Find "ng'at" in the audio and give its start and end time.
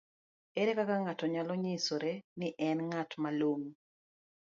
2.89-3.11